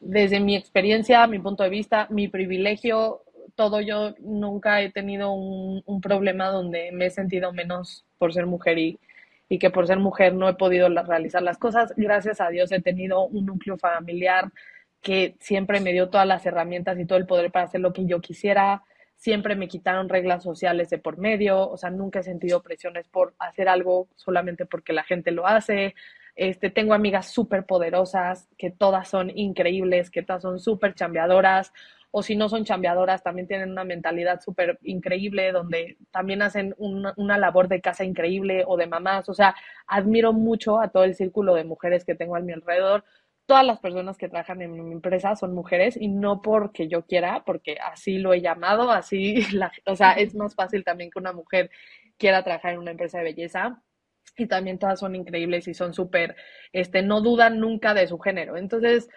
[0.00, 3.22] desde mi experiencia, mi punto de vista, mi privilegio,
[3.54, 8.46] todo yo nunca he tenido un, un problema donde me he sentido menos por ser
[8.46, 8.98] mujer y,
[9.48, 11.94] y que por ser mujer no he podido realizar las cosas.
[11.96, 14.50] Gracias a Dios he tenido un núcleo familiar
[15.00, 18.06] que siempre me dio todas las herramientas y todo el poder para hacer lo que
[18.06, 18.82] yo quisiera
[19.18, 23.34] siempre me quitaron reglas sociales de por medio, o sea, nunca he sentido presiones por
[23.40, 25.94] hacer algo solamente porque la gente lo hace.
[26.36, 31.72] Este, tengo amigas súper poderosas, que todas son increíbles, que todas son súper chambeadoras,
[32.10, 37.12] o si no son chambeadoras, también tienen una mentalidad súper increíble, donde también hacen una,
[37.16, 39.28] una labor de casa increíble o de mamás.
[39.28, 39.54] O sea,
[39.86, 43.04] admiro mucho a todo el círculo de mujeres que tengo a mi alrededor,
[43.48, 47.44] todas las personas que trabajan en mi empresa son mujeres y no porque yo quiera,
[47.46, 51.32] porque así lo he llamado, así, la, o sea, es más fácil también que una
[51.32, 51.70] mujer
[52.18, 53.82] quiera trabajar en una empresa de belleza
[54.36, 56.36] y también todas son increíbles y son súper,
[56.72, 58.58] este, no dudan nunca de su género.
[58.58, 59.08] Entonces,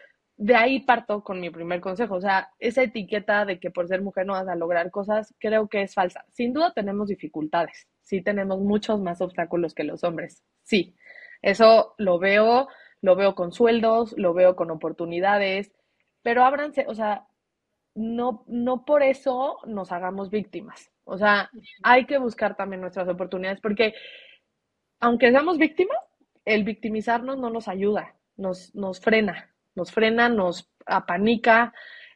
[0.43, 2.15] de ahí parto con mi primer consejo.
[2.15, 5.67] O sea, esa etiqueta de que por ser mujer no vas a lograr cosas, creo
[5.69, 6.25] que es falsa.
[6.33, 10.95] Sin duda tenemos dificultades, sí tenemos muchos más obstáculos que los hombres, sí.
[11.43, 12.67] Eso lo veo
[13.01, 15.71] lo veo con sueldos, lo veo con oportunidades,
[16.21, 17.27] pero ábranse, o sea,
[17.95, 20.91] no, no por eso nos hagamos víctimas.
[21.03, 21.49] O sea,
[21.83, 23.95] hay que buscar también nuestras oportunidades, porque
[24.99, 25.97] aunque seamos víctimas,
[26.45, 31.73] el victimizarnos no nos ayuda, nos, nos frena, nos frena, nos apanica,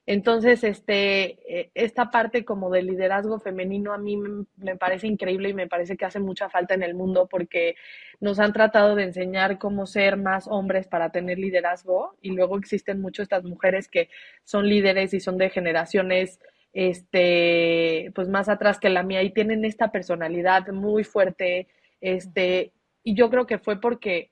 [0.08, 4.18] entonces, este, eh, esta parte como del liderazgo femenino a mí
[4.58, 7.76] me parece increíble y me parece que hace mucha falta en el mundo porque
[8.20, 13.02] nos han tratado de enseñar cómo ser más hombres para tener liderazgo y luego existen
[13.02, 14.10] mucho estas mujeres que
[14.44, 16.40] son líderes y son de generaciones
[16.74, 21.68] este pues más atrás que la mía y tienen esta personalidad muy fuerte
[22.02, 24.32] este y yo creo que fue porque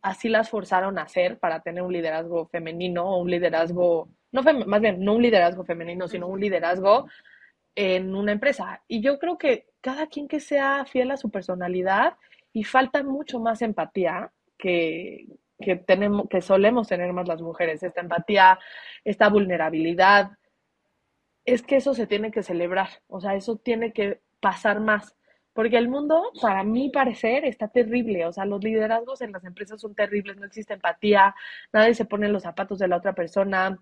[0.00, 4.80] así las forzaron a hacer para tener un liderazgo femenino o un liderazgo no más
[4.80, 7.06] bien, no un liderazgo femenino, sino un liderazgo
[7.74, 8.82] en una empresa.
[8.88, 12.16] Y yo creo que cada quien que sea fiel a su personalidad
[12.52, 15.26] y falta mucho más empatía que,
[15.60, 18.58] que, tenemos, que solemos tener más las mujeres, esta empatía,
[19.04, 20.30] esta vulnerabilidad,
[21.44, 25.16] es que eso se tiene que celebrar, o sea, eso tiene que pasar más,
[25.52, 29.80] porque el mundo, para mi parecer, está terrible, o sea, los liderazgos en las empresas
[29.80, 31.34] son terribles, no existe empatía,
[31.72, 33.78] nadie se pone en los zapatos de la otra persona,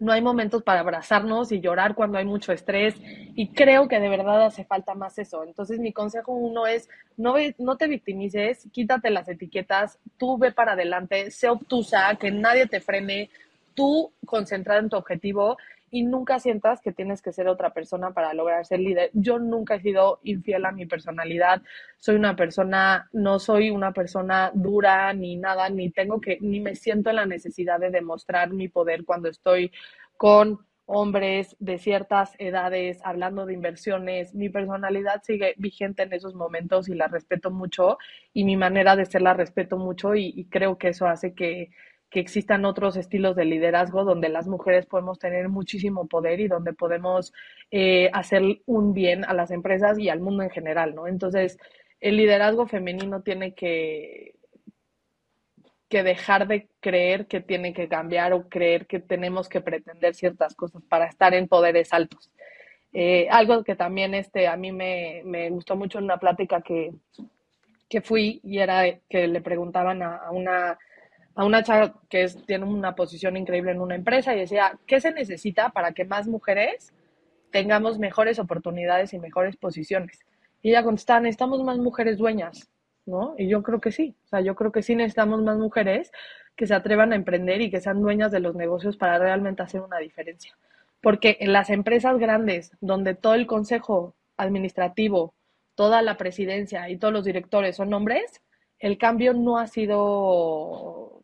[0.00, 4.08] no hay momentos para abrazarnos y llorar cuando hay mucho estrés y creo que de
[4.08, 5.42] verdad hace falta más eso.
[5.44, 10.72] Entonces mi consejo uno es no, no te victimices, quítate las etiquetas, tú ve para
[10.72, 13.30] adelante, sé obtusa, que nadie te frene,
[13.74, 15.56] tú concentrada en tu objetivo
[15.90, 19.10] y nunca sientas que tienes que ser otra persona para lograr ser líder.
[19.14, 21.62] Yo nunca he sido infiel a mi personalidad,
[21.98, 26.74] soy una persona, no soy una persona dura ni nada, ni tengo que, ni me
[26.74, 29.72] siento en la necesidad de demostrar mi poder cuando estoy
[30.16, 34.34] con hombres de ciertas edades, hablando de inversiones.
[34.34, 37.98] Mi personalidad sigue vigente en esos momentos y la respeto mucho
[38.32, 41.70] y mi manera de ser la respeto mucho y, y creo que eso hace que,
[42.10, 46.72] que existan otros estilos de liderazgo donde las mujeres podemos tener muchísimo poder y donde
[46.72, 47.32] podemos
[47.70, 51.06] eh, hacer un bien a las empresas y al mundo en general, ¿no?
[51.06, 51.58] Entonces,
[52.00, 54.36] el liderazgo femenino tiene que,
[55.88, 60.54] que dejar de creer que tiene que cambiar o creer que tenemos que pretender ciertas
[60.54, 62.30] cosas para estar en poderes altos.
[62.94, 66.94] Eh, algo que también este, a mí me, me, gustó mucho en una plática que,
[67.86, 70.78] que fui y era que le preguntaban a una
[71.38, 75.12] a una chava que tiene una posición increíble en una empresa y decía, ¿qué se
[75.12, 76.92] necesita para que más mujeres
[77.52, 80.26] tengamos mejores oportunidades y mejores posiciones?
[80.62, 82.68] Y ella contestaba, necesitamos más mujeres dueñas,
[83.06, 83.36] ¿no?
[83.38, 86.10] Y yo creo que sí, o sea, yo creo que sí necesitamos más mujeres
[86.56, 89.80] que se atrevan a emprender y que sean dueñas de los negocios para realmente hacer
[89.80, 90.58] una diferencia.
[91.00, 95.34] Porque en las empresas grandes, donde todo el consejo administrativo,
[95.76, 98.42] toda la presidencia y todos los directores son hombres,
[98.80, 101.17] el cambio no ha sido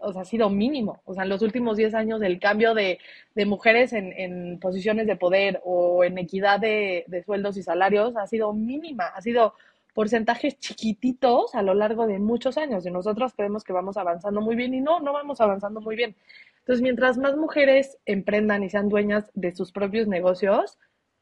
[0.00, 1.00] o sea, ha sido mínimo.
[1.04, 2.98] O sea, en los últimos 10 años el cambio de,
[3.46, 9.06] mujeres en, posiciones de poder o en equidad de, sueldos y salarios ha sido mínima,
[9.06, 9.54] ha sido
[9.94, 12.86] porcentajes chiquititos a lo largo de muchos años.
[12.86, 16.16] Y nosotros creemos que vamos avanzando muy bien y no, no vamos avanzando muy bien.
[16.60, 20.78] Entonces, mientras más mujeres emprendan y sean dueñas de sus propios negocios,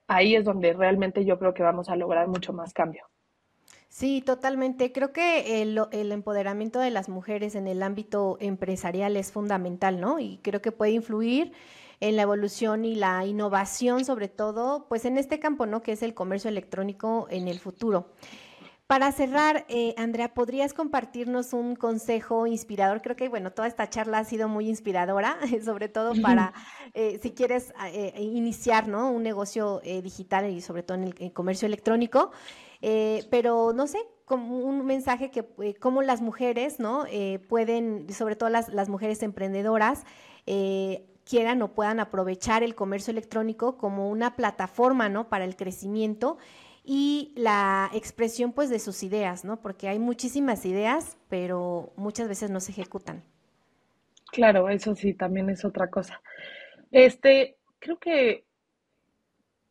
[0.08, 3.04] ahí es donde realmente yo creo que vamos a lograr mucho más cambio.
[3.88, 4.92] Sí, totalmente.
[4.92, 10.18] Creo que el, el, empoderamiento de las mujeres en el ámbito empresarial es fundamental, ¿no?
[10.18, 11.52] Y creo que puede influir
[12.00, 15.82] en la evolución y la innovación, sobre todo, pues en este campo, ¿no?
[15.82, 18.10] Que es el comercio electrónico en el futuro.
[18.86, 23.02] Para cerrar, eh, Andrea, ¿podrías compartirnos un consejo inspirador?
[23.02, 26.52] Creo que, bueno, toda esta charla ha sido muy inspiradora, sobre todo para,
[26.94, 29.10] eh, si quieres eh, iniciar, ¿no?
[29.10, 32.30] Un negocio digital y sobre todo en el comercio electrónico.
[32.82, 37.04] Eh, pero no sé, como un mensaje que eh, cómo las mujeres, ¿no?
[37.08, 40.04] Eh, pueden, sobre todo las, las mujeres emprendedoras,
[41.24, 45.28] quieran o puedan aprovechar el comercio electrónico como una plataforma, ¿no?
[45.28, 46.38] Para el crecimiento
[46.84, 49.60] y la expresión, pues, de sus ideas, ¿no?
[49.60, 53.24] Porque hay muchísimas ideas, pero muchas veces no se ejecutan.
[54.30, 56.20] Claro, eso sí, también es otra cosa.
[56.92, 58.45] Este, creo que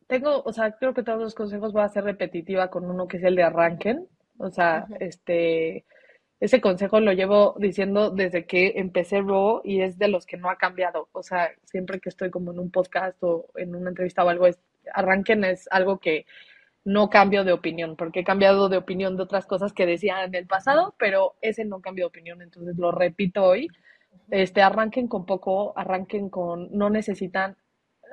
[0.06, 3.18] tengo, o sea, creo que todos los consejos voy a ser repetitiva con uno que
[3.18, 4.08] es el de arranquen.
[4.38, 5.84] O sea, este,
[6.40, 10.50] ese consejo lo llevo diciendo desde que empecé Raw y es de los que no
[10.50, 11.08] ha cambiado.
[11.12, 14.46] O sea, siempre que estoy como en un podcast o en una entrevista o algo,
[14.46, 14.58] es,
[14.92, 16.26] arranquen es algo que
[16.84, 20.34] no cambio de opinión, porque he cambiado de opinión de otras cosas que decía en
[20.36, 23.68] el pasado, pero ese no cambio de opinión, entonces lo repito hoy.
[24.30, 27.56] Este, arranquen con poco, arranquen con, no necesitan,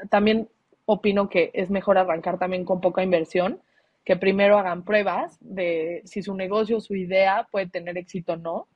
[0.09, 0.49] también
[0.85, 3.61] opino que es mejor arrancar también con poca inversión,
[4.05, 8.67] que primero hagan pruebas de si su negocio, su idea puede tener éxito o no.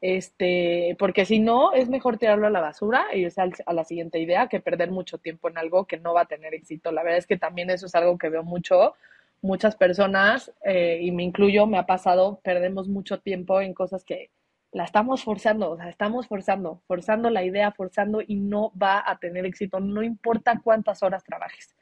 [0.00, 4.18] Este, porque si no, es mejor tirarlo a la basura y irse a la siguiente
[4.18, 6.92] idea que perder mucho tiempo en algo que no va a tener éxito.
[6.92, 8.94] La verdad es que también eso es algo que veo mucho.
[9.40, 14.30] Muchas personas, eh, y me incluyo, me ha pasado, perdemos mucho tiempo en cosas que
[14.74, 19.18] la estamos forzando, o sea, estamos forzando, forzando la idea, forzando y no va a
[19.18, 21.76] tener éxito, no importa cuántas horas trabajes.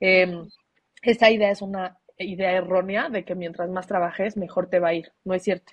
[0.00, 0.44] Eh,
[1.02, 4.94] esta idea es una idea errónea de que mientras más trabajes, mejor te va a
[4.94, 5.12] ir.
[5.24, 5.72] No es cierto.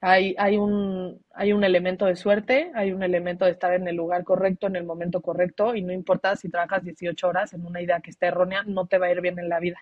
[0.00, 3.94] Hay, hay, un, hay un elemento de suerte, hay un elemento de estar en el
[3.94, 7.80] lugar correcto, en el momento correcto, y no importa si trabajas 18 horas en una
[7.80, 9.78] idea que está errónea, no te va a ir bien en la vida.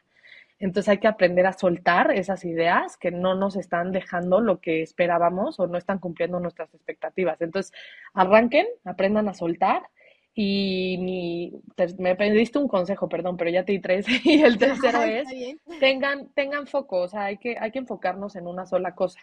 [0.61, 4.83] Entonces hay que aprender a soltar esas ideas que no nos están dejando lo que
[4.83, 7.40] esperábamos o no están cumpliendo nuestras expectativas.
[7.40, 7.73] Entonces
[8.12, 9.83] arranquen, aprendan a soltar
[10.35, 11.53] y
[11.99, 14.07] me pediste un consejo, perdón, pero ya te di tres.
[14.25, 15.27] Y el tercero es,
[15.81, 19.18] tengan, tengan foco, o sea, hay que, hay que enfocarnos en una sola cosa.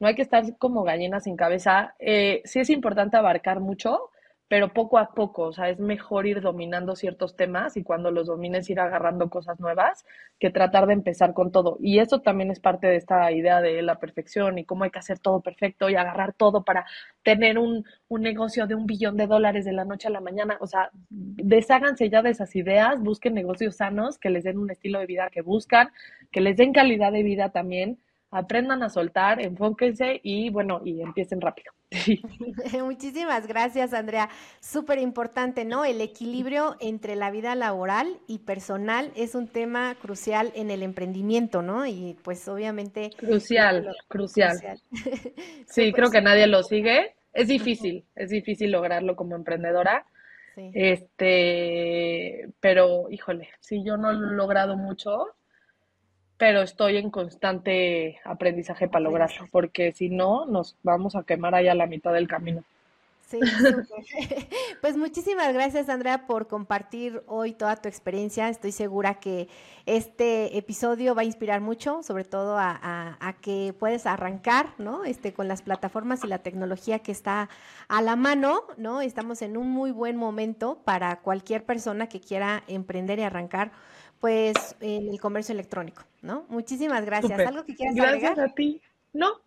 [0.00, 1.94] No hay que estar como gallinas sin cabeza.
[1.98, 4.10] Eh, sí es importante abarcar mucho,
[4.48, 8.26] pero poco a poco, o sea, es mejor ir dominando ciertos temas y cuando los
[8.26, 10.06] domines ir agarrando cosas nuevas
[10.38, 11.76] que tratar de empezar con todo.
[11.80, 15.00] Y eso también es parte de esta idea de la perfección y cómo hay que
[15.00, 16.86] hacer todo perfecto y agarrar todo para
[17.22, 20.56] tener un, un negocio de un billón de dólares de la noche a la mañana.
[20.60, 24.98] O sea, desháganse ya de esas ideas, busquen negocios sanos que les den un estilo
[24.98, 25.90] de vida que buscan,
[26.32, 27.98] que les den calidad de vida también
[28.30, 31.72] aprendan a soltar, enfóquense y bueno, y empiecen rápido.
[32.84, 34.28] Muchísimas gracias, Andrea.
[34.60, 35.84] Súper importante, ¿no?
[35.84, 41.62] El equilibrio entre la vida laboral y personal es un tema crucial en el emprendimiento,
[41.62, 41.86] ¿no?
[41.86, 43.10] Y pues obviamente...
[43.16, 44.58] Crucial, crucial.
[45.66, 47.14] sí, creo que nadie lo sigue.
[47.32, 50.04] Es difícil, es difícil lograrlo como emprendedora.
[50.74, 55.28] Este, pero híjole, si yo no lo he logrado mucho,
[56.38, 61.72] pero estoy en constante aprendizaje para lograrlo, porque si no, nos vamos a quemar allá
[61.72, 62.62] a la mitad del camino.
[63.28, 63.40] Sí,
[64.80, 68.48] pues muchísimas gracias Andrea por compartir hoy toda tu experiencia.
[68.48, 69.48] Estoy segura que
[69.84, 75.04] este episodio va a inspirar mucho, sobre todo a, que puedes arrancar, ¿no?
[75.04, 77.50] Este, con las plataformas y la tecnología que está
[77.88, 79.02] a la mano, ¿no?
[79.02, 83.72] Estamos en un muy buen momento para cualquier persona que quiera emprender y arrancar
[84.20, 86.44] pues en el comercio electrónico, ¿no?
[86.48, 87.38] Muchísimas gracias.
[87.38, 88.80] ¿Algo que quieras Gracias a ti.
[89.12, 89.40] No,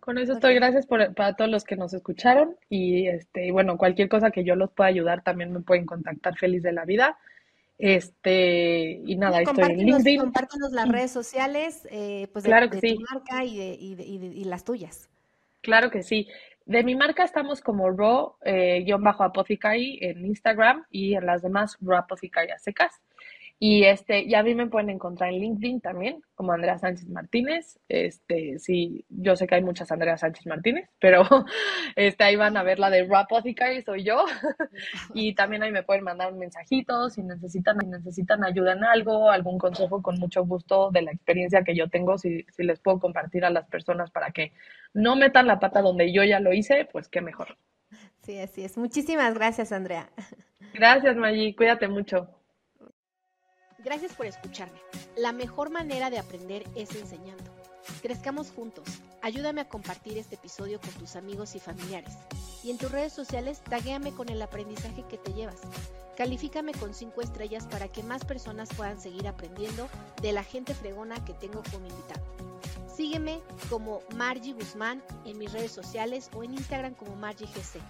[0.00, 0.54] con eso estoy.
[0.54, 4.44] Gracias por, para todos los que nos escucharon y este y bueno, cualquier cosa que
[4.44, 7.18] yo los pueda ayudar también me pueden contactar feliz de la vida.
[7.78, 10.20] Este, y nada, estoy en LinkedIn.
[10.20, 14.44] Compártanos las redes sociales, eh, pues de, claro que tu marca y, de, y, y,
[14.44, 15.10] las tuyas.
[15.60, 16.26] Claro que sí.
[16.64, 22.50] De mi marca estamos como raw-apothecary eh, en Instagram y en las demás raw apothecary
[22.50, 22.98] a secas.
[23.58, 27.78] Y este, y a mí me pueden encontrar en LinkedIn también, como Andrea Sánchez Martínez.
[27.88, 31.22] Este, sí, yo sé que hay muchas Andrea Sánchez Martínez, pero
[31.96, 34.24] este, ahí van a ver la de y soy yo.
[35.14, 39.30] y también ahí me pueden mandar un mensajito si necesitan, si necesitan ayuda en algo,
[39.30, 43.00] algún consejo, con mucho gusto de la experiencia que yo tengo, si, si les puedo
[43.00, 44.52] compartir a las personas para que
[44.92, 47.56] no metan la pata donde yo ya lo hice, pues qué mejor.
[48.20, 48.76] Sí, así es.
[48.76, 50.10] Muchísimas gracias, Andrea.
[50.74, 51.54] Gracias, Maggi.
[51.54, 52.28] Cuídate mucho.
[53.86, 54.80] Gracias por escucharme.
[55.14, 57.44] La mejor manera de aprender es enseñando.
[58.02, 58.84] Crezcamos juntos.
[59.22, 62.12] Ayúdame a compartir este episodio con tus amigos y familiares.
[62.64, 65.60] Y en tus redes sociales, taguéame con el aprendizaje que te llevas.
[66.16, 69.88] Califícame con 5 estrellas para que más personas puedan seguir aprendiendo
[70.20, 72.24] de la gente fregona que tengo como invitado.
[72.92, 77.80] Sígueme como Margie Guzmán en mis redes sociales o en Instagram como MargieGC.